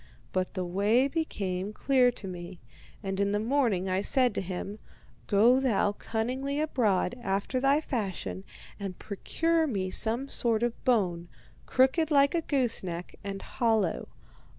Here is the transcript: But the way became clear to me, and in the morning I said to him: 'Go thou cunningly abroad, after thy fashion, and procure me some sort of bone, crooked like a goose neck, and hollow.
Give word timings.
But 0.31 0.55
the 0.55 0.65
way 0.65 1.07
became 1.07 1.73
clear 1.73 2.09
to 2.13 2.27
me, 2.27 2.59
and 3.03 3.19
in 3.19 3.33
the 3.33 3.39
morning 3.39 3.87
I 3.87 4.01
said 4.01 4.33
to 4.33 4.41
him: 4.41 4.79
'Go 5.27 5.59
thou 5.59 5.91
cunningly 5.91 6.59
abroad, 6.59 7.13
after 7.21 7.59
thy 7.59 7.81
fashion, 7.81 8.43
and 8.79 8.97
procure 8.97 9.67
me 9.67 9.91
some 9.91 10.27
sort 10.27 10.63
of 10.63 10.83
bone, 10.85 11.29
crooked 11.67 12.09
like 12.09 12.33
a 12.33 12.41
goose 12.41 12.81
neck, 12.81 13.13
and 13.23 13.43
hollow. 13.43 14.07